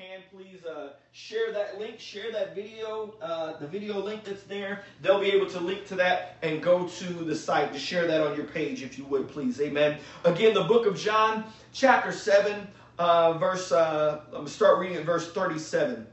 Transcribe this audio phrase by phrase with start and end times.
[0.00, 4.82] can, please uh, share that link, share that video, uh, the video link that's there.
[5.02, 8.22] They'll be able to link to that and go to the site to share that
[8.22, 9.60] on your page if you would, please.
[9.60, 9.98] Amen.
[10.24, 11.44] Again, the book of John,
[11.74, 12.66] chapter 7,
[12.98, 16.06] uh, verse, uh, I'm going to start reading at verse 37.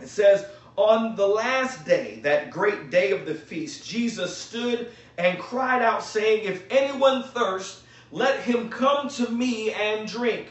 [0.00, 0.46] It says,
[0.76, 6.04] On the last day, that great day of the feast, Jesus stood and cried out,
[6.04, 7.82] saying, If anyone thirst,
[8.12, 10.46] let him come to me and drink.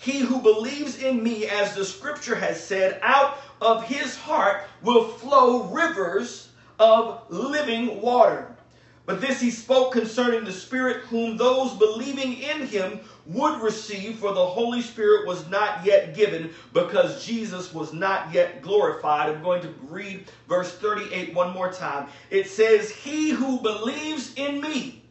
[0.00, 5.04] He who believes in me, as the scripture has said, out of his heart will
[5.04, 6.48] flow rivers
[6.78, 8.56] of living water.
[9.04, 14.32] But this he spoke concerning the Spirit, whom those believing in him would receive, for
[14.32, 19.28] the Holy Spirit was not yet given, because Jesus was not yet glorified.
[19.28, 22.08] I'm going to read verse 38 one more time.
[22.30, 25.02] It says, He who believes in me,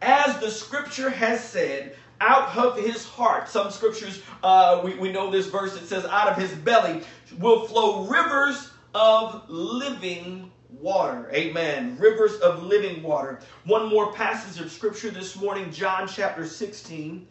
[0.00, 3.48] as the scripture has said, out of his heart.
[3.48, 7.02] Some scriptures, uh, we, we know this verse, it says, out of his belly
[7.38, 11.28] will flow rivers of living water.
[11.34, 11.96] Amen.
[11.98, 13.40] Rivers of living water.
[13.64, 17.26] One more passage of scripture this morning, John chapter 16.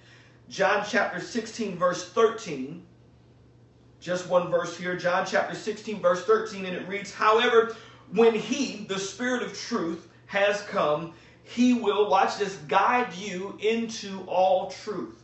[0.49, 2.85] John chapter 16, verse 13.
[4.01, 7.75] Just one verse here, John chapter 16, verse 13, and it reads, However,
[8.11, 11.13] when he, the Spirit of truth, has come,
[11.53, 15.21] he will, watch this, guide you into all truth.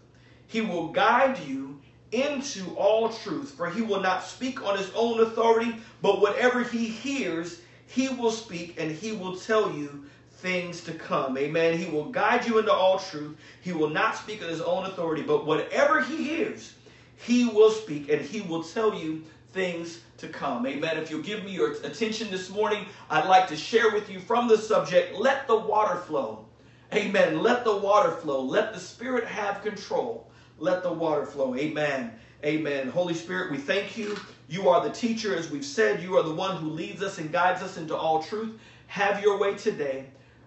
[0.47, 1.79] He will guide you
[2.11, 6.87] into all truth, for he will not speak on his own authority, but whatever he
[6.87, 10.05] hears, he will speak and he will tell you
[10.37, 11.37] things to come.
[11.37, 11.77] Amen.
[11.77, 13.37] He will guide you into all truth.
[13.61, 16.73] He will not speak on his own authority, but whatever he hears,
[17.15, 20.65] he will speak and he will tell you things to come.
[20.65, 20.97] Amen.
[20.97, 24.47] If you'll give me your attention this morning, I'd like to share with you from
[24.47, 26.45] the subject, let the water flow.
[26.93, 27.41] Amen.
[27.41, 28.41] Let the water flow.
[28.41, 30.29] Let the Spirit have control.
[30.57, 31.55] Let the water flow.
[31.55, 32.13] Amen.
[32.45, 32.89] Amen.
[32.89, 34.17] Holy Spirit, we thank you.
[34.47, 36.01] You are the teacher, as we've said.
[36.01, 38.57] You are the one who leads us and guides us into all truth.
[38.87, 40.05] Have your way today.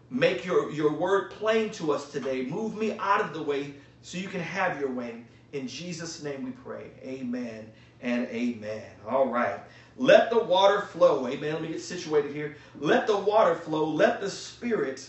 [0.08, 2.42] Make your, your word plain to us today.
[2.42, 5.22] Move me out of the way so you can have your way.
[5.52, 6.90] In Jesus' name we pray.
[7.02, 7.70] Amen
[8.02, 8.82] and amen.
[9.08, 9.60] All right.
[9.96, 11.26] Let the water flow.
[11.28, 11.52] Amen.
[11.52, 12.56] Let me get situated here.
[12.78, 13.84] Let the water flow.
[13.84, 15.08] Let the Spirit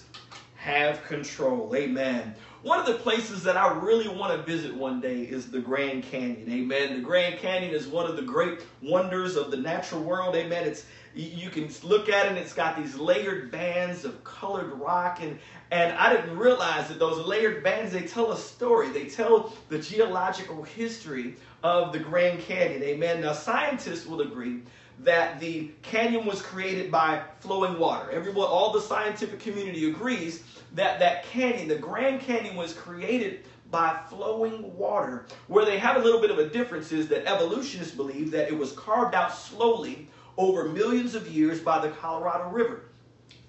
[0.55, 1.73] have control.
[1.75, 2.35] Amen.
[2.61, 6.03] One of the places that I really want to visit one day is the Grand
[6.03, 6.47] Canyon.
[6.51, 6.95] Amen.
[6.95, 10.35] The Grand Canyon is one of the great wonders of the natural world.
[10.35, 10.67] Amen.
[10.67, 15.21] It's you can look at it and it's got these layered bands of colored rock
[15.21, 15.39] and
[15.71, 18.89] and I didn't realize that those layered bands they tell a story.
[18.89, 22.83] They tell the geological history of the Grand Canyon.
[22.83, 23.21] Amen.
[23.21, 24.61] Now scientists will agree
[24.99, 28.11] that the canyon was created by flowing water.
[28.11, 30.43] Everyone, all the scientific community agrees
[30.73, 35.25] that that canyon, the Grand Canyon, was created by flowing water.
[35.47, 38.57] Where they have a little bit of a difference is that evolutionists believe that it
[38.57, 42.81] was carved out slowly over millions of years by the Colorado River.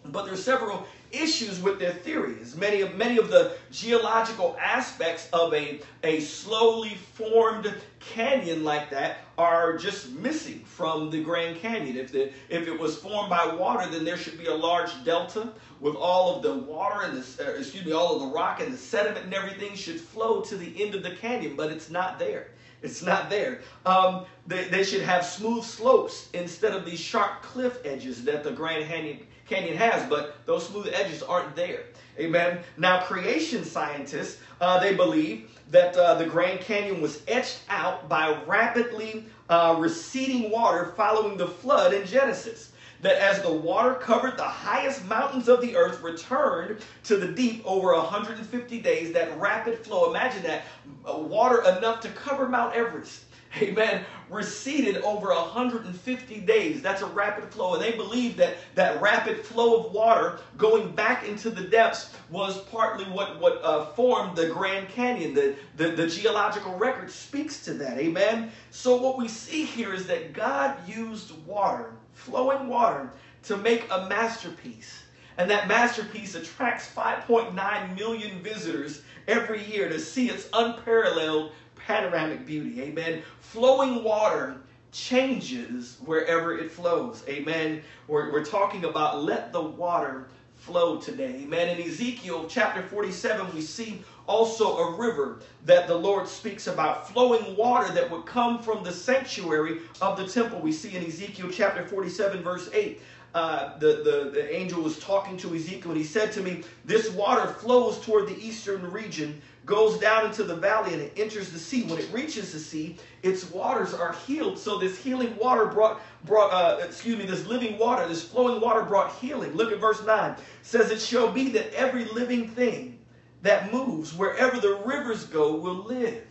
[0.07, 2.57] But there's several issues with their theories.
[2.57, 9.19] Many of, many of the geological aspects of a, a slowly formed canyon like that
[9.39, 11.97] are just missing from the Grand Canyon.
[11.97, 15.53] If, the, if it was formed by water, then there should be a large delta
[15.81, 18.73] with all of the water and the, uh, excuse me, all of the rock and
[18.73, 22.19] the sediment and everything should flow to the end of the canyon, but it's not
[22.19, 22.49] there.
[22.83, 23.61] It's not there.
[23.87, 28.51] Um, they, they should have smooth slopes instead of these sharp cliff edges that the
[28.51, 31.85] Grand Canyon, Canyon has, but those smooth edges aren't there.
[32.19, 32.61] Amen.
[32.77, 38.39] Now, creation scientists, uh, they believe that uh, the Grand Canyon was etched out by
[38.47, 44.45] rapidly uh, receding water following the flood in Genesis that as the water covered the
[44.45, 50.09] highest mountains of the earth returned to the deep over 150 days, that rapid flow,
[50.09, 50.63] imagine that,
[51.05, 53.25] uh, water enough to cover Mount Everest
[53.61, 56.81] amen, receded over 150 days.
[56.81, 57.75] That's a rapid flow.
[57.75, 62.63] And they believe that that rapid flow of water going back into the depths was
[62.63, 65.35] partly what, what uh, formed the Grand Canyon.
[65.35, 68.51] The, the, the geological record speaks to that, amen.
[68.71, 73.11] So what we see here is that God used water, flowing water,
[73.45, 75.03] to make a masterpiece.
[75.39, 81.53] And that masterpiece attracts 5.9 million visitors every year to see its unparalleled
[81.87, 82.83] panoramic beauty.
[82.83, 83.23] Amen.
[83.41, 84.57] Flowing water
[84.93, 87.25] changes wherever it flows.
[87.29, 87.83] Amen.
[88.09, 91.41] We're, we're talking about let the water flow today.
[91.43, 91.77] Amen.
[91.77, 97.57] In Ezekiel chapter 47, we see also a river that the Lord speaks about, flowing
[97.57, 100.61] water that would come from the sanctuary of the temple.
[100.61, 103.01] We see in Ezekiel chapter 47, verse 8.
[103.35, 107.11] Uh, the, the, the angel was talking to Ezekiel, and he said to me, This
[107.11, 111.59] water flows toward the eastern region, goes down into the valley, and it enters the
[111.59, 111.85] sea.
[111.85, 114.59] When it reaches the sea, its waters are healed.
[114.59, 118.83] So this healing water brought, brought uh, excuse me, this living water, this flowing water
[118.83, 119.55] brought healing.
[119.55, 120.33] Look at verse 9.
[120.33, 122.99] It says, It shall be that every living thing
[123.41, 126.23] that moves, wherever the rivers go, will live.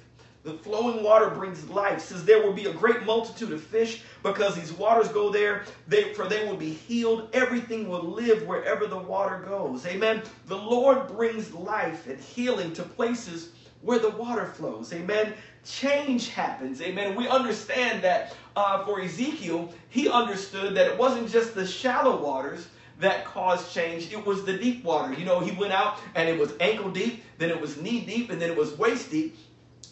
[0.43, 2.01] The flowing water brings life.
[2.01, 5.65] Says there will be a great multitude of fish because these waters go there.
[5.87, 7.29] They, for they will be healed.
[7.33, 9.85] Everything will live wherever the water goes.
[9.85, 10.23] Amen.
[10.47, 13.49] The Lord brings life and healing to places
[13.81, 14.91] where the water flows.
[14.93, 15.33] Amen.
[15.63, 16.81] Change happens.
[16.81, 17.15] Amen.
[17.15, 22.67] We understand that uh, for Ezekiel, he understood that it wasn't just the shallow waters
[22.99, 24.11] that caused change.
[24.11, 25.13] It was the deep water.
[25.13, 28.29] You know, he went out and it was ankle deep, then it was knee deep,
[28.29, 29.37] and then it was waist deep.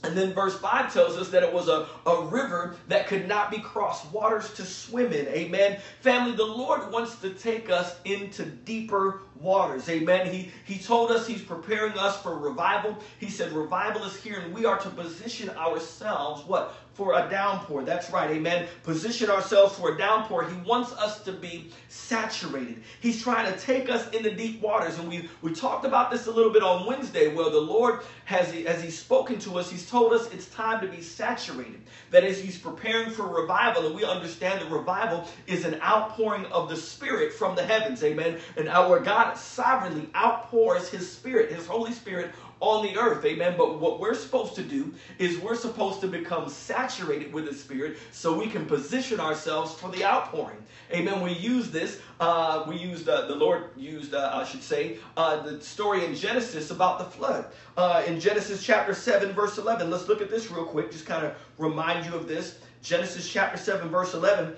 [0.04, 3.52] And then verse 5 tells us that it was a, a river that could not
[3.52, 5.28] be crossed, waters to swim in.
[5.28, 5.80] Amen.
[6.00, 9.90] Family, the Lord wants to take us into deeper waters.
[9.90, 10.32] Amen.
[10.32, 12.98] He, he told us He's preparing us for revival.
[13.20, 16.76] He said, Revival is here, and we are to position ourselves, what?
[17.00, 17.86] For a downpour.
[17.86, 18.30] That's right.
[18.30, 18.68] Amen.
[18.84, 20.50] Position ourselves for a downpour.
[20.50, 22.84] He wants us to be saturated.
[23.00, 25.00] He's trying to take us into deep waters.
[25.00, 28.54] And we, we talked about this a little bit on Wednesday, where the Lord has,
[28.66, 31.80] as He's spoken to us, He's told us it's time to be saturated.
[32.12, 36.68] That is, He's preparing for revival, and we understand that revival is an outpouring of
[36.68, 38.04] the Spirit from the heavens.
[38.04, 38.40] Amen.
[38.58, 43.24] And our God sovereignly outpours His Spirit, His Holy Spirit, on the earth.
[43.26, 43.56] Amen.
[43.58, 47.98] But what we're supposed to do is we're supposed to become saturated with the Spirit
[48.12, 50.58] so we can position ourselves for the outpouring.
[50.92, 51.22] Amen.
[51.22, 52.00] We use this.
[52.20, 56.16] Uh, we used, uh, the Lord used, uh, I should say, uh, the story in
[56.16, 57.46] Genesis about the flood.
[57.78, 59.90] Uh, in Genesis chapter 7, verse 11.
[59.90, 62.60] Let's look at this real quick, just kind of remind you of this.
[62.82, 64.56] Genesis chapter 7, verse 11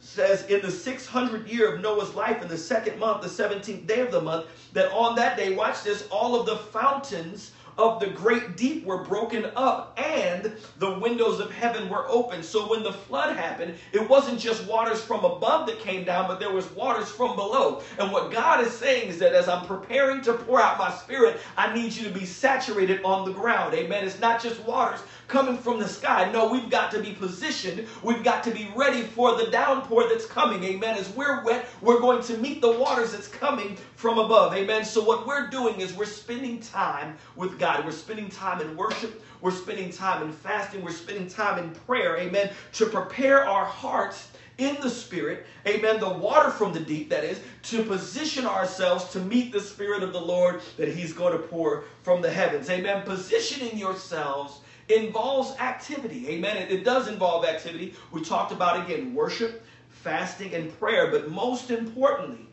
[0.00, 4.00] says in the 600th year of Noah's life, in the second month, the 17th day
[4.00, 8.08] of the month, that on that day, watch this, all of the fountains of the
[8.08, 12.42] great deep were broken up and the windows of heaven were open.
[12.42, 16.40] So when the flood happened, it wasn't just waters from above that came down, but
[16.40, 17.82] there was waters from below.
[17.98, 21.40] And what God is saying is that as I'm preparing to pour out my spirit,
[21.56, 23.74] I need you to be saturated on the ground.
[23.74, 24.04] Amen.
[24.04, 26.30] It's not just waters coming from the sky.
[26.32, 27.86] No, we've got to be positioned.
[28.02, 30.64] We've got to be ready for the downpour that's coming.
[30.64, 30.96] Amen.
[30.96, 34.54] As we're wet, we're going to meet the waters that's coming from above.
[34.54, 34.84] Amen.
[34.84, 37.67] So what we're doing is we're spending time with God.
[37.84, 39.22] We're spending time in worship.
[39.40, 40.82] We're spending time in fasting.
[40.82, 42.16] We're spending time in prayer.
[42.18, 42.50] Amen.
[42.74, 44.28] To prepare our hearts
[44.58, 49.20] in the Spirit, amen, the water from the deep, that is, to position ourselves to
[49.20, 52.68] meet the Spirit of the Lord that He's going to pour from the heavens.
[52.68, 53.02] Amen.
[53.04, 56.28] Positioning yourselves involves activity.
[56.30, 56.56] Amen.
[56.56, 57.94] It, it does involve activity.
[58.10, 62.48] We talked about again worship, fasting, and prayer, but most importantly,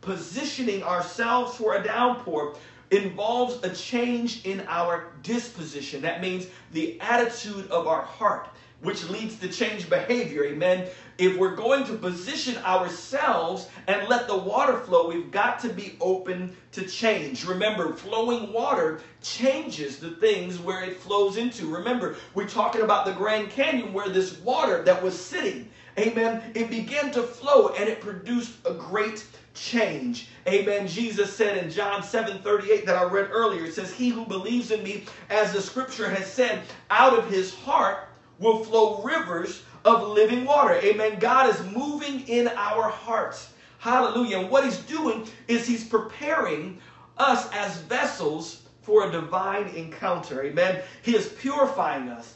[0.00, 2.56] positioning ourselves for a downpour
[2.90, 6.02] involves a change in our disposition.
[6.02, 8.48] That means the attitude of our heart,
[8.82, 10.44] which leads to change behavior.
[10.44, 10.88] Amen.
[11.18, 15.96] If we're going to position ourselves and let the water flow, we've got to be
[16.00, 17.44] open to change.
[17.44, 21.66] Remember, flowing water changes the things where it flows into.
[21.66, 26.70] Remember, we're talking about the Grand Canyon where this water that was sitting, amen, it
[26.70, 30.28] began to flow and it produced a great change.
[30.46, 30.86] Amen.
[30.86, 34.70] Jesus said in John 7 38 that I read earlier, it says, He who believes
[34.70, 38.08] in me, as the scripture has said, out of his heart
[38.38, 40.74] will flow rivers of living water.
[40.74, 41.18] Amen.
[41.18, 43.52] God is moving in our hearts.
[43.78, 44.40] Hallelujah.
[44.40, 46.78] And what he's doing is he's preparing
[47.16, 50.44] us as vessels for a divine encounter.
[50.44, 50.82] Amen.
[51.02, 52.34] He is purifying us.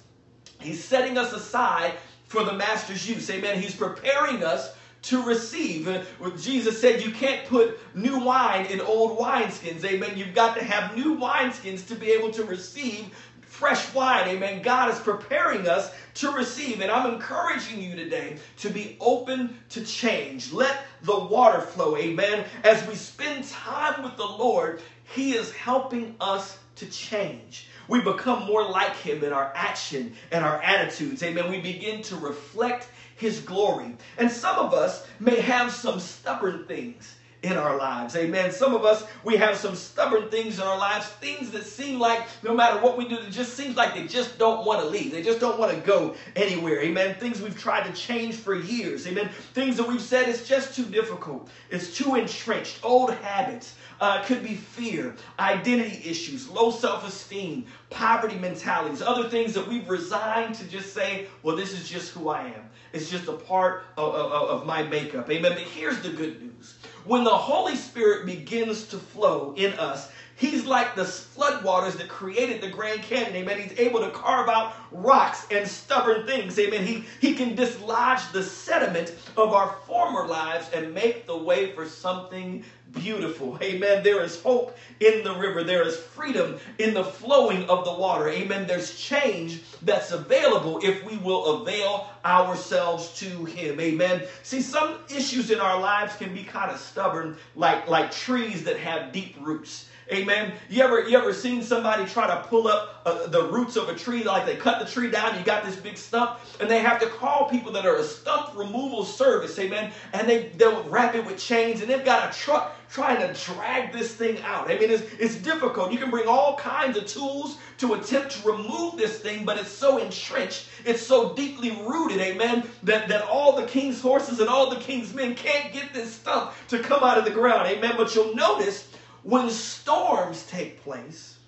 [0.61, 1.95] He's setting us aside
[2.35, 3.31] for the master's use.
[3.31, 3.63] Amen.
[3.63, 6.05] He's preparing us to receive.
[6.41, 9.85] Jesus said you can't put new wine in old wineskins.
[9.85, 10.17] Amen.
[10.17, 14.27] You've got to have new wineskins to be able to receive fresh wine.
[14.29, 14.63] Amen.
[14.63, 16.81] God is preparing us to receive.
[16.81, 20.53] And I'm encouraging you today to be open to change.
[20.53, 21.97] Let the water flow.
[21.97, 22.47] Amen.
[22.65, 27.69] As we spend time with the Lord, He is helping us to change.
[27.89, 31.23] We become more like Him in our action and our attitudes.
[31.23, 31.51] Amen.
[31.51, 33.97] We begin to reflect His glory.
[34.19, 38.17] And some of us may have some stubborn things in our lives.
[38.17, 38.51] Amen.
[38.51, 42.27] Some of us, we have some stubborn things in our lives, things that seem like
[42.43, 45.13] no matter what we do, it just seems like they just don't want to leave.
[45.13, 46.81] They just don't want to go anywhere.
[46.81, 47.15] Amen.
[47.17, 49.07] Things we've tried to change for years.
[49.07, 49.29] Amen.
[49.53, 51.49] Things that we've said it's just too difficult.
[51.71, 52.79] It's too entrenched.
[52.83, 53.75] Old habits.
[54.05, 59.89] Uh, could be fear, identity issues, low self esteem, poverty mentalities, other things that we've
[59.89, 62.69] resigned to just say, well, this is just who I am.
[62.93, 65.31] It's just a part of, of, of my makeup.
[65.31, 65.53] Amen.
[65.53, 66.75] But here's the good news.
[67.07, 71.07] When the Holy Spirit begins to flow in us, He's like the
[71.45, 73.37] floodwaters that created the Grand Canyon.
[73.37, 73.61] Amen.
[73.61, 76.59] He's able to carve out rocks and stubborn things.
[76.59, 76.85] Amen.
[76.85, 81.87] He, he can dislodge the sediment of our former lives and make the way for
[81.87, 83.59] something beautiful.
[83.61, 84.03] Amen.
[84.03, 85.65] There is hope in the river.
[85.65, 88.29] There is freedom in the flowing of the water.
[88.29, 88.67] Amen.
[88.67, 93.81] There's change that's available if we will avail ourselves to him.
[93.81, 94.23] Amen.
[94.43, 98.79] See, some issues in our lives can be kind of stubborn, like, like trees that
[98.79, 99.89] have deep roots.
[100.13, 100.53] Amen.
[100.69, 103.95] You ever you ever seen somebody try to pull up uh, the roots of a
[103.95, 107.01] tree like they cut the tree down, you got this big stump, and they have
[107.01, 109.93] to call people that are a stump removal service, amen.
[110.13, 113.93] And they they'll wrap it with chains, and they've got a truck trying to drag
[113.93, 114.71] this thing out.
[114.71, 115.91] I mean, it's it's difficult.
[115.91, 119.71] You can bring all kinds of tools to attempt to remove this thing, but it's
[119.71, 124.71] so entrenched, it's so deeply rooted, amen, that, that all the king's horses and all
[124.71, 127.95] the king's men can't get this stump to come out of the ground, amen.
[127.97, 128.89] But you'll notice
[129.25, 131.39] when storms take place,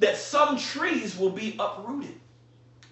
[0.00, 2.18] that some trees will be uprooted.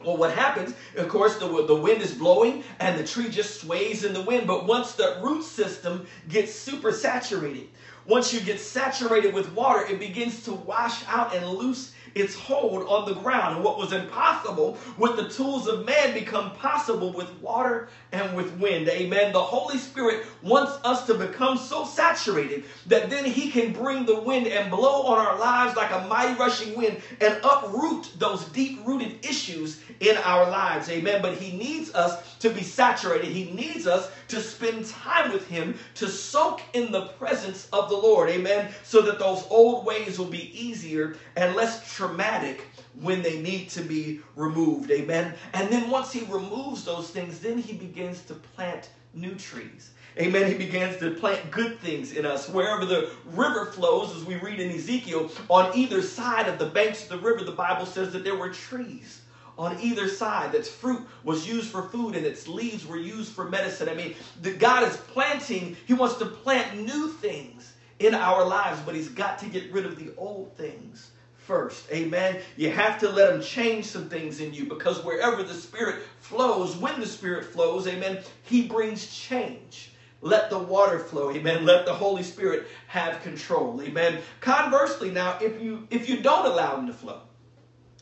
[0.04, 4.04] Well, what happens, of course, the, the wind is blowing and the tree just sways
[4.04, 4.46] in the wind.
[4.46, 7.68] But once the root system gets super saturated,
[8.06, 12.87] once you get saturated with water, it begins to wash out and loose its hold
[12.88, 13.56] on the ground.
[13.56, 18.52] And what was impossible with the tools of man become possible with water and with
[18.58, 18.88] wind.
[18.88, 19.32] Amen.
[19.32, 24.20] The Holy Spirit wants us to become so saturated that then he can bring the
[24.20, 28.80] wind and blow on our lives like a mighty rushing wind and uproot those deep
[28.87, 30.88] rooted issues in our lives.
[30.90, 31.23] Amen.
[31.23, 33.26] But he needs us to be saturated.
[33.26, 37.96] He needs us to spend time with him, to soak in the presence of the
[37.96, 38.30] Lord.
[38.30, 38.73] Amen.
[38.82, 42.66] So that those old ways will be easier and less traumatic
[43.00, 44.90] when they need to be removed.
[44.90, 45.34] Amen.
[45.52, 49.90] And then once he removes those things, then he begins to plant new trees.
[50.18, 50.50] Amen.
[50.50, 52.48] He begins to plant good things in us.
[52.48, 57.04] Wherever the river flows, as we read in Ezekiel, on either side of the banks
[57.04, 59.22] of the river, the Bible says that there were trees
[59.56, 60.52] on either side.
[60.52, 63.88] That's fruit was used for food and its leaves were used for medicine.
[63.88, 68.80] I mean, the God is planting, He wants to plant new things in our lives,
[68.84, 71.10] but He's got to get rid of the old things
[71.46, 71.90] first.
[71.92, 72.38] Amen.
[72.56, 76.76] You have to let him change some things in you because wherever the Spirit flows,
[76.76, 79.92] when the Spirit flows, amen, he brings change.
[80.20, 81.66] Let the water flow, amen.
[81.66, 84.20] Let the Holy Spirit have control, amen.
[84.40, 87.20] Conversely, now, if you if you don't allow him to flow,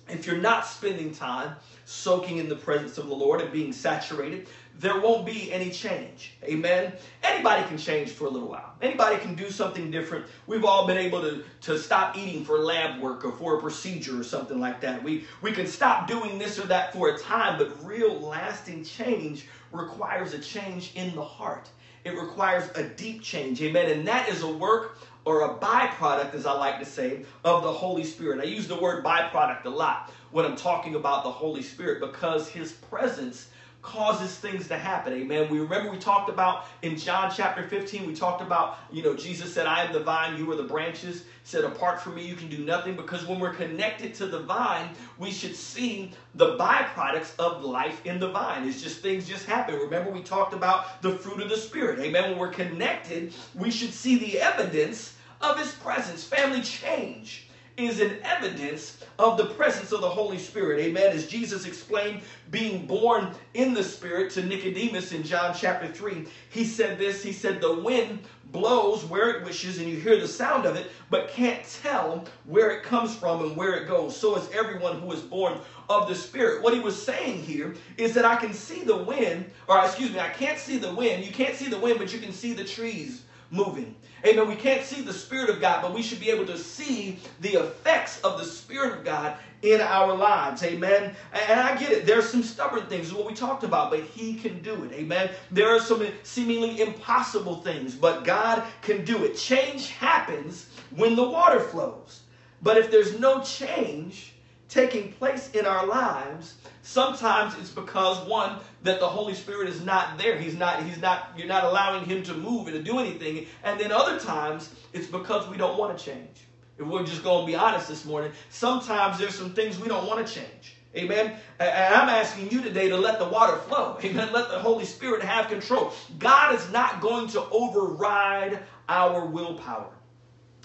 [0.09, 4.47] if you're not spending time soaking in the presence of the Lord and being saturated,
[4.83, 6.35] there won't be any change.
[6.43, 6.93] Amen.
[7.23, 8.75] Anybody can change for a little while.
[8.83, 10.27] Anybody can do something different.
[10.49, 14.21] We've all been able to, to stop eating for lab work or for a procedure
[14.21, 15.03] or something like that.
[15.03, 19.47] We, we can stop doing this or that for a time, but real lasting change
[19.71, 21.71] requires a change in the heart.
[22.05, 23.63] It requires a deep change.
[23.63, 23.89] Amen.
[23.89, 27.73] And that is a work or a byproduct, as I like to say, of the
[27.73, 28.41] Holy Spirit.
[28.41, 32.49] I use the word byproduct a lot when I'm talking about the Holy Spirit because
[32.49, 33.49] His presence
[33.83, 35.13] causes things to happen.
[35.13, 35.51] Amen.
[35.51, 39.53] We remember we talked about in John chapter 15, we talked about, you know, Jesus
[39.53, 41.23] said, I am the vine, you are the branches.
[41.23, 44.39] He said, apart from me, you can do nothing because when we're connected to the
[44.39, 48.67] vine, we should see the byproducts of life in the vine.
[48.69, 49.75] It's just things just happen.
[49.75, 51.99] Remember, we talked about the fruit of the Spirit.
[51.99, 52.31] Amen.
[52.31, 56.23] When we're connected, we should see the evidence of His presence.
[56.23, 60.81] Family change is an evidence of the presence of the Holy Spirit.
[60.81, 61.13] Amen.
[61.13, 66.65] As Jesus explained, being born in the Spirit to Nicodemus in John chapter 3, he
[66.65, 68.21] said this He said, The wind
[68.53, 72.71] blows where it wishes, and you hear the sound of it, but can't tell where
[72.71, 74.17] it comes from and where it goes.
[74.17, 76.63] So is everyone who is born of the Spirit.
[76.63, 80.21] What he was saying here is that I can see the wind, or excuse me,
[80.21, 81.25] I can't see the wind.
[81.25, 83.95] You can't see the wind, but you can see the trees moving.
[84.25, 84.49] Amen.
[84.49, 87.55] We can't see the Spirit of God, but we should be able to see the
[87.55, 90.63] effects of the Spirit of God in our lives.
[90.63, 91.15] Amen.
[91.33, 92.07] And I get it.
[92.07, 94.93] There's some stubborn things, is what we talked about, but He can do it.
[94.93, 95.31] Amen.
[95.51, 99.37] There are some seemingly impossible things, but God can do it.
[99.37, 102.21] Change happens when the water flows.
[102.63, 104.35] But if there's no change
[104.69, 110.19] taking place in our lives, Sometimes it's because one that the Holy Spirit is not
[110.19, 110.37] there.
[110.37, 113.47] He's not he's not you're not allowing him to move and to do anything.
[113.63, 116.47] And then other times it's because we don't want to change.
[116.79, 120.07] If we're just going to be honest this morning, sometimes there's some things we don't
[120.07, 120.77] want to change.
[120.97, 121.37] Amen.
[121.61, 123.99] And I'm asking you today to let the water flow.
[124.05, 124.33] Amen.
[124.33, 125.93] Let the Holy Spirit have control.
[126.19, 128.59] God is not going to override
[128.89, 129.91] our willpower.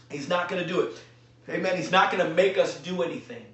[0.09, 0.97] He's not going to do it.
[1.49, 1.77] Amen.
[1.77, 3.45] He's not going to make us do anything.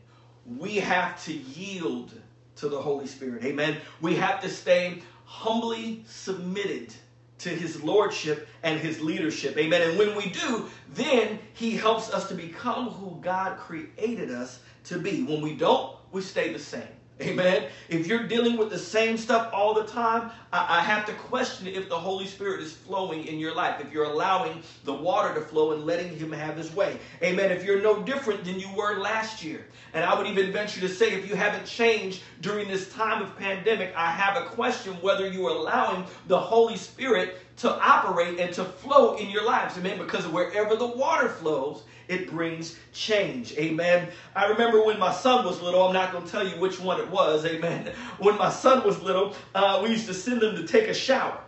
[0.46, 2.14] we have to yield
[2.58, 3.44] to the Holy Spirit.
[3.44, 3.78] Amen.
[4.02, 6.94] We have to stay humbly submitted
[7.40, 9.58] to his lordship and his leadership.
[9.58, 9.82] Amen.
[9.82, 15.00] And when we do, then he helps us to become who God created us to
[15.00, 15.24] be.
[15.24, 16.84] When we don't, we stay the same.
[17.22, 17.68] Amen.
[17.90, 21.68] If you're dealing with the same stuff all the time, I, I, have to question
[21.68, 23.80] if the Holy Spirit is flowing in your life.
[23.80, 26.98] If you're allowing the water to flow and letting Him have His way.
[27.22, 27.52] Amen.
[27.52, 29.68] If you're no different than you were last year.
[29.94, 33.38] And I would even venture to say if you haven't changed during this time of
[33.38, 38.54] pandemic, I have a question whether you are allowing the Holy Spirit to operate and
[38.56, 39.78] to flow in your lives.
[39.78, 39.98] Amen.
[39.98, 43.54] Because wherever the water flows, it brings change.
[43.54, 44.10] Amen.
[44.36, 47.00] I remember when my son was little, I'm not going to tell you which one
[47.00, 47.46] it was.
[47.46, 47.92] Amen.
[48.20, 51.43] When my son was little, uh, we used to send him to take a shower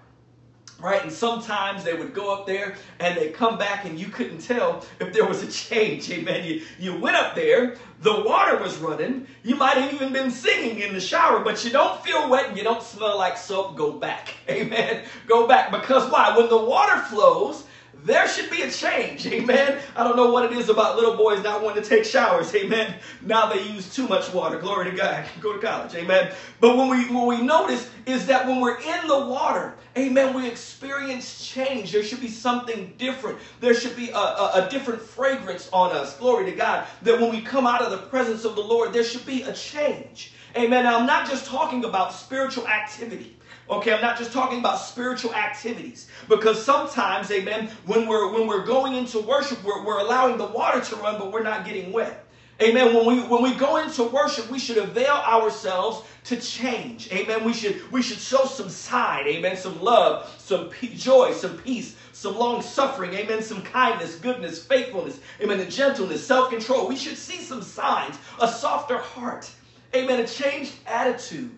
[0.86, 1.02] right?
[1.02, 4.86] And sometimes they would go up there and they come back and you couldn't tell
[5.00, 6.12] if there was a change.
[6.12, 6.46] Amen.
[6.46, 9.26] You, you went up there, the water was running.
[9.44, 12.58] You might have even been singing in the shower, but you don't feel wet and
[12.58, 13.76] you don't smell like soap.
[13.76, 14.36] Go back.
[14.50, 15.04] Amen.
[15.26, 16.38] Go back because why?
[16.38, 17.66] When the water flows,
[18.04, 19.26] there should be a change.
[19.34, 19.80] Amen.
[19.96, 22.54] I don't know what it is about little boys not wanting to take showers.
[22.54, 22.94] Amen.
[23.24, 24.60] Now they use too much water.
[24.60, 25.26] Glory to God.
[25.42, 25.96] Go to college.
[25.96, 26.32] Amen.
[26.60, 30.48] But when we when we notice is that when we're in the water, amen, we
[30.48, 31.92] experience change.
[31.92, 33.40] There should be something different.
[33.60, 36.18] There should be a, a, a different fragrance on us.
[36.18, 36.88] Glory to God.
[37.04, 39.54] That when we come out of the presence of the Lord, there should be a
[39.54, 40.34] change.
[40.56, 40.84] Amen.
[40.84, 43.36] Now I'm not just talking about spiritual activity.
[43.68, 48.64] Okay, I'm not just talking about spiritual activities because sometimes, amen, when we're when we're
[48.64, 52.25] going into worship, we're, we're allowing the water to run, but we're not getting wet.
[52.62, 52.94] Amen.
[52.96, 57.12] When we when we go into worship, we should avail ourselves to change.
[57.12, 57.44] Amen.
[57.44, 59.28] We should we should show some side.
[59.28, 59.58] Amen.
[59.58, 63.14] Some love, some joy, some peace, some long suffering.
[63.14, 63.42] Amen.
[63.42, 65.20] Some kindness, goodness, faithfulness.
[65.42, 65.70] Amen.
[65.70, 66.88] Gentleness, self control.
[66.88, 68.16] We should see some signs.
[68.40, 69.52] A softer heart.
[69.94, 70.22] Amen.
[70.22, 71.58] A changed attitude,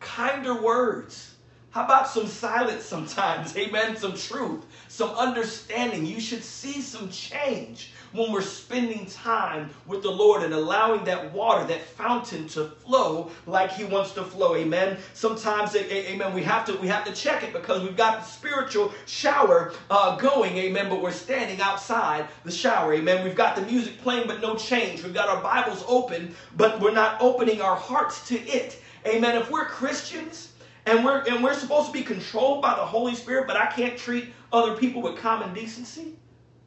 [0.00, 1.30] kinder words.
[1.70, 3.56] How about some silence sometimes?
[3.56, 3.96] Amen.
[3.96, 6.04] Some truth, some understanding.
[6.04, 11.32] You should see some change when we're spending time with the Lord and allowing that
[11.32, 14.54] water, that fountain to flow like He wants to flow.
[14.54, 14.98] Amen.
[15.14, 18.92] Sometimes, amen, we have to we have to check it because we've got the spiritual
[19.06, 22.94] shower uh, going, amen, but we're standing outside the shower.
[22.94, 23.24] Amen.
[23.24, 25.02] We've got the music playing, but no change.
[25.02, 28.80] We've got our Bibles open, but we're not opening our hearts to it.
[29.06, 29.36] Amen.
[29.36, 30.52] If we're Christians,
[30.86, 33.96] and we're and we're supposed to be controlled by the Holy Spirit, but I can't
[33.96, 36.14] treat other people with common decency.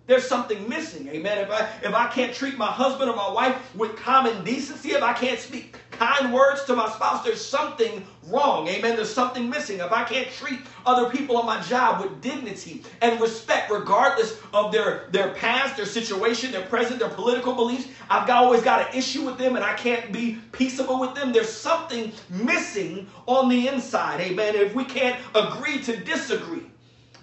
[0.07, 1.37] There's something missing, amen.
[1.37, 5.03] If I if I can't treat my husband or my wife with common decency, if
[5.03, 8.95] I can't speak kind words to my spouse, there's something wrong, amen.
[8.95, 9.79] There's something missing.
[9.79, 14.71] If I can't treat other people on my job with dignity and respect, regardless of
[14.71, 18.97] their their past, their situation, their present, their political beliefs, I've got, always got an
[18.97, 21.33] issue with them, and I can't be peaceable with them.
[21.33, 24.55] There's something missing on the inside, amen.
[24.55, 26.63] If we can't agree to disagree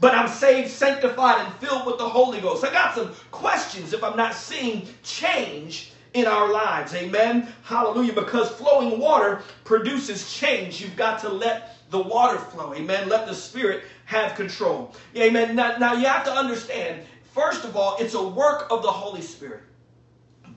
[0.05, 2.63] but I'm saved, sanctified, and filled with the Holy Ghost.
[2.63, 6.93] I got some questions if I'm not seeing change in our lives.
[6.93, 7.49] Amen.
[7.63, 8.13] Hallelujah.
[8.13, 10.79] Because flowing water produces change.
[10.79, 12.75] You've got to let the water flow.
[12.75, 13.09] Amen.
[13.09, 14.95] Let the Spirit have control.
[15.17, 15.57] Amen.
[15.57, 17.01] Now, now you have to understand,
[17.33, 19.63] first of all, it's a work of the Holy Spirit.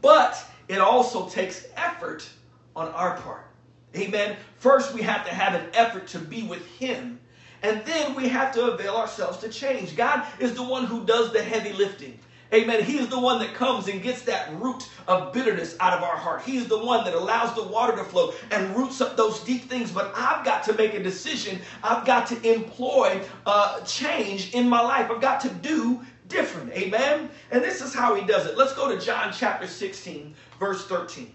[0.02, 2.28] But it also takes effort
[2.76, 3.48] on our part.
[3.96, 4.36] Amen.
[4.58, 7.22] First, we have to have an effort to be with Him
[7.64, 9.96] and then we have to avail ourselves to change.
[9.96, 12.20] God is the one who does the heavy lifting.
[12.54, 12.82] Amen.
[12.82, 16.16] He is the one that comes and gets that root of bitterness out of our
[16.16, 16.44] heart.
[16.44, 19.64] He is the one that allows the water to flow and roots up those deep
[19.64, 19.92] things.
[19.92, 21.60] But I've got to make a decision.
[21.84, 25.12] I've got to employ uh, change in my life.
[25.12, 26.72] I've got to do different.
[26.72, 27.30] Amen.
[27.52, 28.58] And this is how he does it.
[28.58, 31.34] Let's go to John chapter 16, verse 13.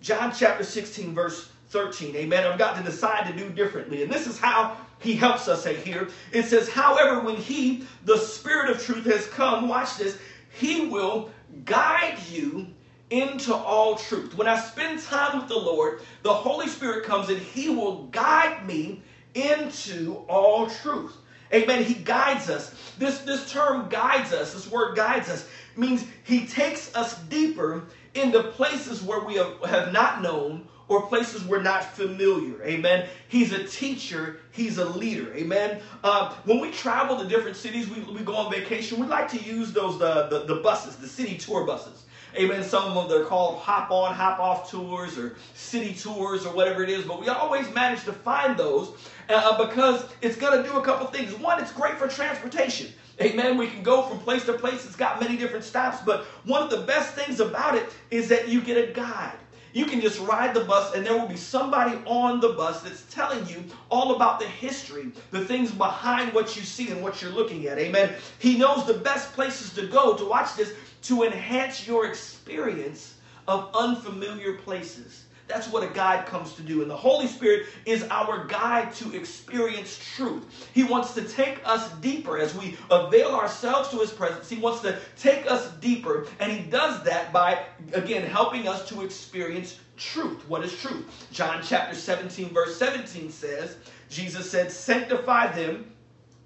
[0.00, 2.16] John chapter 16, verse 13.
[2.16, 2.44] Amen.
[2.44, 4.02] I've got to decide to do differently.
[4.02, 6.08] And this is how he helps us here.
[6.32, 10.18] It says, however, when he, the Spirit of truth, has come, watch this,
[10.50, 11.30] he will
[11.64, 12.66] guide you
[13.10, 14.36] into all truth.
[14.36, 18.66] When I spend time with the Lord, the Holy Spirit comes and he will guide
[18.66, 19.02] me
[19.34, 21.16] into all truth.
[21.52, 21.82] Amen.
[21.82, 22.74] He guides us.
[22.98, 27.84] This, this term guides us, this word guides us, means he takes us deeper
[28.14, 32.62] into places where we have, have not known or places we're not familiar.
[32.64, 33.06] Amen.
[33.28, 35.32] He's a teacher, he's a leader.
[35.34, 35.80] Amen.
[36.02, 39.38] Uh, when we travel to different cities, we, we go on vacation, we like to
[39.38, 42.04] use those the, the, the buses, the city tour buses.
[42.36, 42.62] Amen.
[42.62, 46.82] Some of them they're called hop on, hop off tours or city tours or whatever
[46.82, 47.04] it is.
[47.04, 48.92] But we always manage to find those
[49.28, 51.34] uh, because it's going to do a couple things.
[51.34, 52.92] One, it's great for transportation.
[53.20, 53.56] Amen.
[53.56, 54.84] We can go from place to place.
[54.84, 56.02] It's got many different stops.
[56.04, 59.38] But one of the best things about it is that you get a guide.
[59.78, 63.04] You can just ride the bus, and there will be somebody on the bus that's
[63.14, 67.30] telling you all about the history, the things behind what you see and what you're
[67.30, 67.78] looking at.
[67.78, 68.12] Amen.
[68.40, 73.14] He knows the best places to go to watch this to enhance your experience
[73.46, 75.26] of unfamiliar places.
[75.48, 76.82] That's what a guide comes to do.
[76.82, 80.68] And the Holy Spirit is our guide to experience truth.
[80.74, 84.48] He wants to take us deeper as we avail ourselves to His presence.
[84.48, 86.26] He wants to take us deeper.
[86.38, 90.46] And He does that by, again, helping us to experience truth.
[90.48, 91.26] What is truth?
[91.32, 93.76] John chapter 17, verse 17 says,
[94.10, 95.90] Jesus said, Sanctify them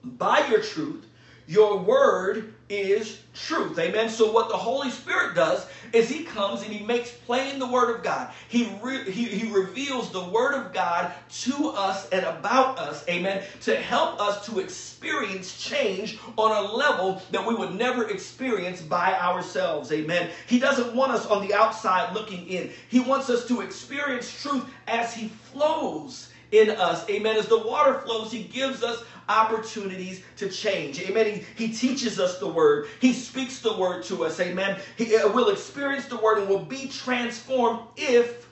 [0.04, 1.06] by your truth.
[1.46, 3.78] Your word is truth.
[3.78, 4.08] Amen.
[4.08, 7.94] So what the Holy Spirit does is he comes and he makes plain the word
[7.94, 8.30] of God.
[8.48, 13.06] He, re- he, he reveals the word of God to us and about us.
[13.08, 13.42] Amen.
[13.62, 19.14] To help us to experience change on a level that we would never experience by
[19.18, 19.92] ourselves.
[19.92, 20.30] Amen.
[20.46, 22.70] He doesn't want us on the outside looking in.
[22.88, 27.08] He wants us to experience truth as he flows in us.
[27.10, 27.36] Amen.
[27.36, 31.00] As the water flows, he gives us opportunities to change.
[31.00, 31.44] Amen.
[31.56, 32.88] He, he teaches us the word.
[33.00, 34.38] He speaks the word to us.
[34.38, 34.78] Amen.
[34.96, 38.48] He uh, will experience the word and will be transformed if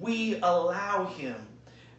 [0.00, 1.36] we allow him.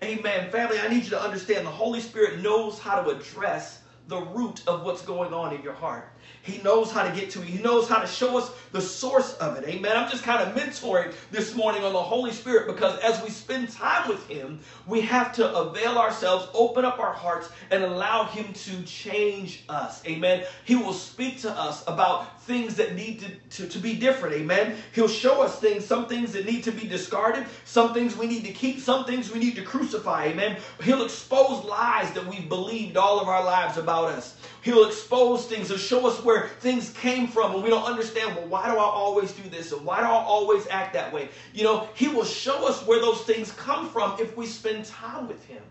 [0.04, 0.52] Amen.
[0.52, 4.62] Family, I need you to understand the Holy Spirit knows how to address the root
[4.68, 6.10] of what's going on in your heart.
[6.46, 7.48] He knows how to get to it.
[7.48, 9.68] He knows how to show us the source of it.
[9.68, 9.98] Amen.
[9.98, 13.70] I'm just kind of mentoring this morning on the Holy Spirit because as we spend
[13.70, 18.54] time with Him, we have to avail ourselves, open up our hearts, and allow Him
[18.54, 20.06] to change us.
[20.06, 20.44] Amen.
[20.66, 24.36] He will speak to us about things that need to, to, to be different.
[24.36, 24.76] Amen.
[24.94, 28.44] He'll show us things, some things that need to be discarded, some things we need
[28.46, 30.26] to keep, some things we need to crucify.
[30.26, 30.58] Amen.
[30.84, 34.38] He'll expose lies that we've believed all of our lives about us.
[34.66, 38.48] He'll expose things and show us where things came from and we don't understand, well,
[38.48, 39.72] why do I always do this?
[39.72, 41.30] And why do I always act that way?
[41.54, 45.28] You know, He will show us where those things come from if we spend time
[45.28, 45.62] with Him.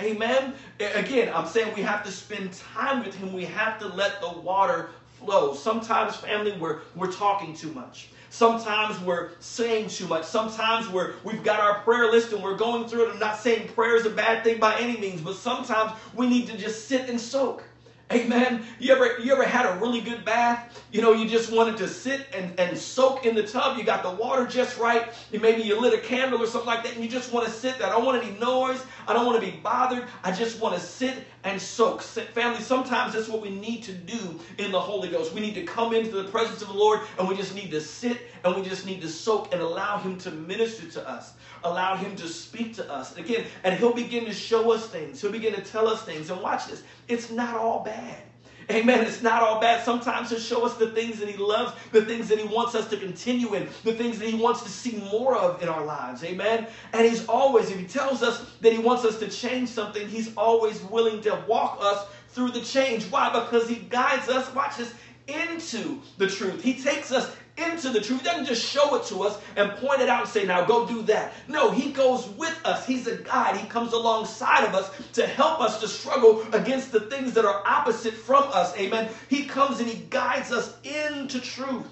[0.00, 0.54] Amen.
[0.80, 3.34] Again, I'm saying we have to spend time with Him.
[3.34, 5.52] We have to let the water flow.
[5.52, 8.08] Sometimes, family, we're, we're talking too much.
[8.30, 10.24] Sometimes we're saying too much.
[10.24, 13.12] Sometimes we're, we've got our prayer list and we're going through it.
[13.12, 16.46] I'm not saying prayer is a bad thing by any means, but sometimes we need
[16.46, 17.62] to just sit and soak.
[18.10, 18.64] Amen.
[18.78, 20.82] You ever you ever had a really good bath?
[20.92, 23.76] You know, you just wanted to sit and, and soak in the tub.
[23.76, 25.12] You got the water just right.
[25.30, 27.78] Maybe you lit a candle or something like that, and you just want to sit
[27.78, 27.88] there.
[27.88, 28.82] I don't want any noise.
[29.06, 30.04] I don't want to be bothered.
[30.24, 31.16] I just want to sit
[31.48, 32.02] and soak.
[32.02, 35.32] Family, sometimes that's what we need to do in the Holy Ghost.
[35.32, 37.80] We need to come into the presence of the Lord and we just need to
[37.80, 41.32] sit and we just need to soak and allow Him to minister to us.
[41.64, 43.16] Allow Him to speak to us.
[43.16, 45.20] Again, and He'll begin to show us things.
[45.22, 46.30] He'll begin to tell us things.
[46.30, 46.82] And watch this.
[47.08, 48.22] It's not all bad.
[48.70, 49.06] Amen.
[49.06, 49.82] It's not all bad.
[49.82, 52.88] Sometimes He'll show us the things that He loves, the things that He wants us
[52.90, 56.22] to continue in, the things that He wants to see more of in our lives.
[56.22, 56.66] Amen.
[56.92, 60.34] And He's always, if He tells us that He wants us to change something, He's
[60.36, 63.04] always willing to walk us through the change.
[63.04, 63.32] Why?
[63.32, 64.92] Because He guides us, watch this,
[65.28, 66.62] into the truth.
[66.62, 68.20] He takes us into the truth.
[68.20, 70.86] He doesn't just show it to us and point it out and say, now go
[70.86, 71.32] do that.
[71.48, 72.86] No, he goes with us.
[72.86, 73.56] He's a guide.
[73.56, 77.62] He comes alongside of us to help us to struggle against the things that are
[77.66, 78.76] opposite from us.
[78.76, 79.08] Amen.
[79.28, 81.86] He comes and he guides us into truth.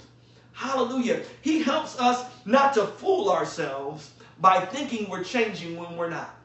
[0.53, 1.23] Hallelujah.
[1.43, 6.36] He helps us not to fool ourselves by thinking we're changing when we're not.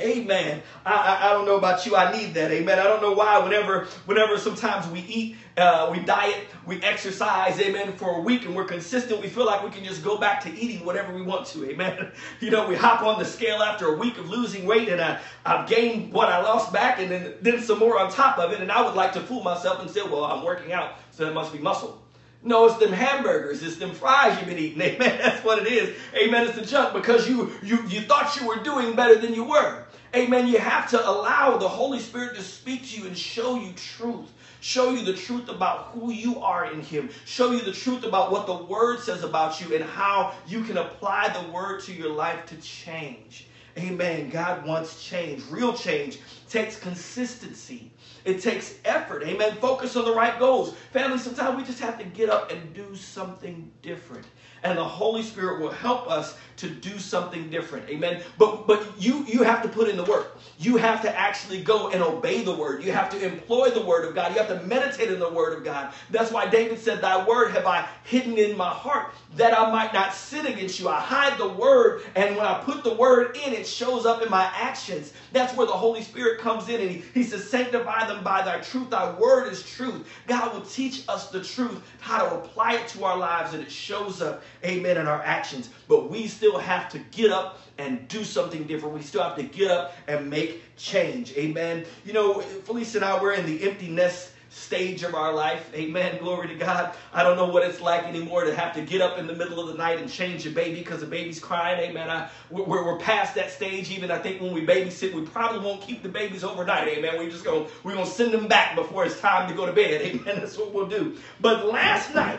[0.00, 0.60] Amen.
[0.84, 1.94] I, I, I, don't know about you.
[1.94, 2.50] I need that.
[2.50, 2.80] Amen.
[2.80, 3.38] I don't know why.
[3.38, 7.60] Whenever, whenever sometimes we eat, uh, we diet, we exercise.
[7.60, 7.92] Amen.
[7.96, 10.52] For a week and we're consistent, we feel like we can just go back to
[10.52, 11.70] eating whatever we want to.
[11.70, 12.10] Amen.
[12.40, 15.18] You know, we hop on the scale after a week of losing weight, and I,
[15.46, 18.60] I've gained what I lost back, and then then some more on top of it.
[18.60, 21.32] And I would like to fool myself and say, well, I'm working out, so it
[21.32, 22.04] must be muscle.
[22.42, 24.82] No, it's them hamburgers, it's them fries you've been eating.
[24.82, 25.18] Amen.
[25.18, 25.96] That's what it is.
[26.14, 26.46] Amen.
[26.46, 29.83] It's the junk because you you you thought you were doing better than you were.
[30.14, 30.46] Amen.
[30.46, 34.32] You have to allow the Holy Spirit to speak to you and show you truth.
[34.60, 37.10] Show you the truth about who you are in Him.
[37.24, 40.78] Show you the truth about what the Word says about you and how you can
[40.78, 43.48] apply the Word to your life to change.
[43.76, 44.30] Amen.
[44.30, 45.42] God wants change.
[45.50, 47.90] Real change takes consistency.
[48.24, 49.24] It takes effort.
[49.24, 49.56] Amen.
[49.56, 50.74] Focus on the right goals.
[50.92, 54.26] Family, sometimes we just have to get up and do something different
[54.64, 57.88] and the Holy Spirit will help us to do something different.
[57.88, 58.22] Amen.
[58.38, 60.38] But but you you have to put in the work.
[60.58, 62.82] You have to actually go and obey the word.
[62.82, 64.32] You have to employ the word of God.
[64.32, 65.92] You have to meditate in the word of God.
[66.10, 69.92] That's why David said, Thy word have I hidden in my heart that I might
[69.92, 70.88] not sin against you.
[70.88, 74.30] I hide the word, and when I put the word in, it shows up in
[74.30, 75.12] my actions.
[75.32, 78.60] That's where the Holy Spirit comes in and he, he says, Sanctify them by thy
[78.60, 78.90] truth.
[78.90, 80.06] Thy word is truth.
[80.26, 83.70] God will teach us the truth, how to apply it to our lives, and it
[83.70, 85.70] shows up, amen, in our actions.
[85.88, 88.94] But we still have to get up and do something different.
[88.94, 91.32] We still have to get up and make change.
[91.36, 91.84] Amen.
[92.04, 95.68] You know, Felicia and I, we're in the empty nest stage of our life.
[95.74, 96.18] Amen.
[96.18, 96.94] Glory to God.
[97.12, 99.58] I don't know what it's like anymore to have to get up in the middle
[99.58, 101.90] of the night and change a baby because the baby's crying.
[101.90, 102.08] Amen.
[102.08, 103.90] I, we're, we're past that stage.
[103.90, 106.86] Even I think when we babysit, we probably won't keep the babies overnight.
[106.88, 107.18] Amen.
[107.18, 110.00] We're just going we're gonna send them back before it's time to go to bed.
[110.02, 110.36] Amen.
[110.36, 111.18] That's what we'll do.
[111.40, 112.38] But last night,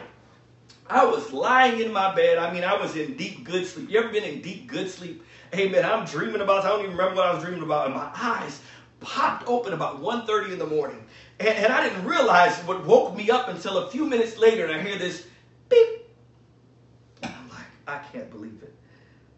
[0.88, 2.38] I was lying in my bed.
[2.38, 3.90] I mean, I was in deep good sleep.
[3.90, 5.24] You ever been in deep good sleep?
[5.52, 7.96] Hey, man, I'm dreaming about, I don't even remember what I was dreaming about, and
[7.96, 8.62] my eyes
[9.00, 11.04] popped open about 1.30 in the morning.
[11.40, 14.76] And, and I didn't realize what woke me up until a few minutes later, and
[14.76, 15.26] I hear this
[15.70, 16.08] beep.
[17.24, 18.74] And I'm like, I can't believe it.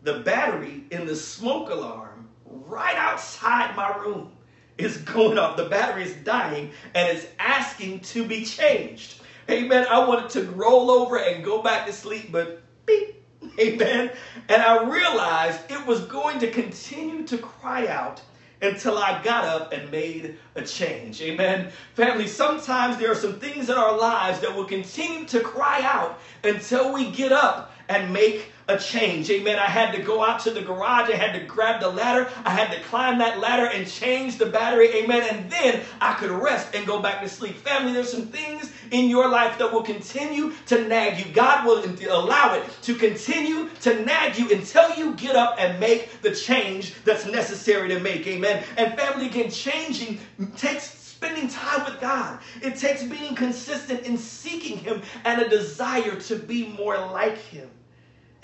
[0.03, 4.31] The battery in the smoke alarm right outside my room
[4.77, 5.57] is going off.
[5.57, 9.21] The battery is dying and it's asking to be changed.
[9.49, 9.88] Amen.
[9.89, 13.23] I wanted to roll over and go back to sleep, but beep.
[13.60, 14.12] Amen.
[14.49, 18.21] And I realized it was going to continue to cry out
[18.62, 21.21] until I got up and made a change.
[21.21, 21.71] Amen.
[21.93, 26.19] Family, sometimes there are some things in our lives that will continue to cry out
[26.43, 29.30] until we get up and make a change.
[29.30, 29.58] Amen.
[29.58, 31.10] I had to go out to the garage.
[31.10, 32.30] I had to grab the ladder.
[32.45, 34.89] I had to climb that ladder and change the battery.
[34.95, 35.23] Amen.
[35.30, 37.56] And then I could rest and go back to sleep.
[37.58, 41.34] Family, there's some things in your life that will continue to nag you.
[41.34, 46.21] God will allow it to continue to nag you until you get up and make
[46.21, 48.27] the change that's necessary to make.
[48.27, 48.63] Amen.
[48.77, 50.19] And family, again, changing
[50.58, 52.39] takes spending time with God.
[52.62, 57.67] It takes being consistent in seeking Him and a desire to be more like Him.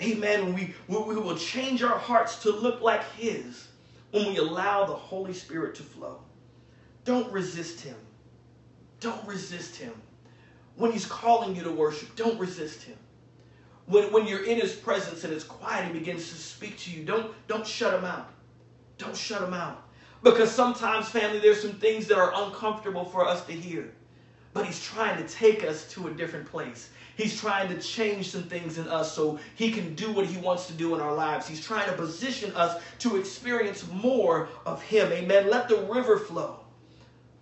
[0.04, 0.54] Amen.
[0.54, 3.68] We, we will change our hearts to look like His
[4.10, 6.20] when we allow the Holy Spirit to flow.
[7.04, 7.96] Don't resist Him.
[9.00, 9.92] Don't resist Him.
[10.76, 12.96] When He's calling you to worship, don't resist Him.
[13.86, 17.04] When, when you're in His presence and it's quiet, He begins to speak to you.
[17.04, 18.30] Don't, don't shut Him out.
[18.98, 19.82] Don't shut Him out.
[20.22, 23.92] Because sometimes, family, there's some things that are uncomfortable for us to hear.
[24.52, 26.90] But He's trying to take us to a different place.
[27.16, 30.66] He's trying to change some things in us so he can do what he wants
[30.66, 31.46] to do in our lives.
[31.46, 35.12] He's trying to position us to experience more of him.
[35.12, 35.48] Amen.
[35.48, 36.60] Let the river flow.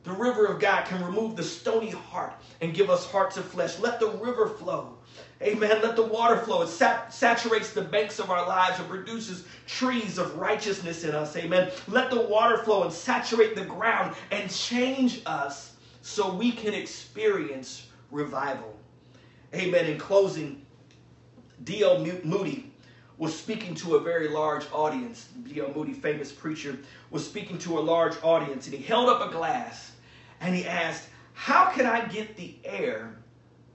[0.04, 3.78] The river of God can remove the stony heart and give us hearts of flesh.
[3.78, 4.96] Let the river flow.
[5.40, 5.80] Amen.
[5.82, 6.62] Let the water flow.
[6.62, 11.36] It sat- saturates the banks of our lives and produces trees of righteousness in us.
[11.36, 11.70] Amen.
[11.88, 17.86] Let the water flow and saturate the ground and change us so we can experience
[18.10, 18.76] revival.
[19.54, 19.86] Amen.
[19.86, 20.64] In closing,
[21.64, 22.04] D.L.
[22.24, 22.72] Moody
[23.18, 25.28] was speaking to a very large audience.
[25.44, 25.72] D.L.
[25.74, 26.78] Moody, famous preacher,
[27.10, 29.92] was speaking to a large audience, and he held up a glass
[30.40, 33.14] and he asked, How can I get the air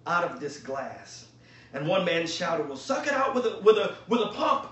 [0.05, 1.27] out of this glass?
[1.73, 4.69] And one man shouted, Well, suck it out with a, with a, with a pump.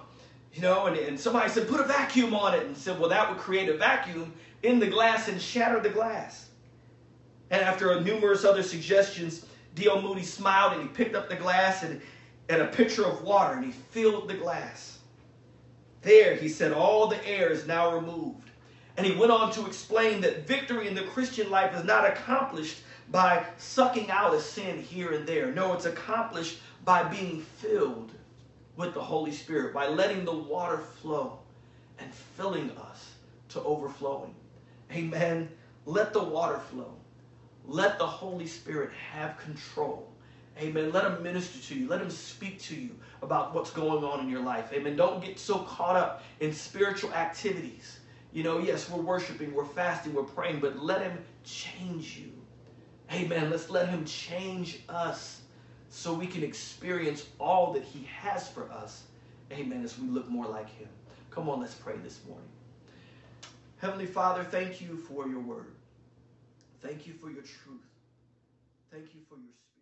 [0.53, 2.65] You know, and, and somebody said, Put a vacuum on it.
[2.65, 6.49] And said, Well, that would create a vacuum in the glass and shatter the glass.
[7.49, 10.01] And after numerous other suggestions, D.L.
[10.01, 12.01] Moody smiled and he picked up the glass and,
[12.49, 14.99] and a pitcher of water and he filled the glass.
[16.01, 18.49] There, he said, all the air is now removed.
[18.97, 22.77] And he went on to explain that victory in the Christian life is not accomplished
[23.11, 25.51] by sucking out a sin here and there.
[25.51, 28.11] No, it's accomplished by being filled
[28.77, 31.39] with the Holy Spirit, by letting the water flow
[31.99, 33.13] and filling us
[33.49, 34.33] to overflowing.
[34.91, 35.49] Amen.
[35.85, 36.93] Let the water flow.
[37.67, 40.11] Let the Holy Spirit have control.
[40.59, 40.91] Amen.
[40.91, 41.87] Let him minister to you.
[41.87, 44.71] Let him speak to you about what's going on in your life.
[44.71, 44.95] Amen.
[44.95, 47.99] Don't get so caught up in spiritual activities.
[48.31, 52.31] You know, yes, we're worshiping, we're fasting, we're praying, but let him change you.
[53.11, 53.49] Amen.
[53.49, 55.41] Let's let him change us
[55.89, 59.03] so we can experience all that he has for us.
[59.51, 59.83] Amen.
[59.83, 60.87] As we look more like him.
[61.31, 62.47] Come on, let's pray this morning.
[63.77, 65.73] Heavenly Father, thank you for your word.
[66.81, 67.85] Thank you for your truth.
[68.91, 69.74] Thank you for your spirit.